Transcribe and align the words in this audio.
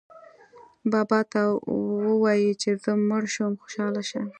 بابا 0.91 1.19
ته 1.31 1.41
ووایئ 2.05 2.51
که 2.61 2.71
زه 2.83 2.91
مړه 3.09 3.29
شوم 3.33 3.53
خوشاله 3.61 4.03
شه. 4.09 4.21